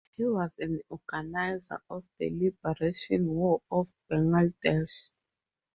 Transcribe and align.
He 0.17 0.23
was 0.23 0.57
an 0.57 0.81
organizer 0.89 1.79
of 1.87 2.03
the 2.17 2.31
Liberation 2.31 3.27
War 3.27 3.61
of 3.69 3.93
Bangladesh. 4.09 5.09